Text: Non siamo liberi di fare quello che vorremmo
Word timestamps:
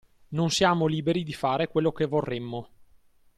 Non 0.29 0.49
siamo 0.49 0.87
liberi 0.87 1.21
di 1.21 1.31
fare 1.31 1.67
quello 1.67 1.91
che 1.91 2.05
vorremmo 2.07 2.69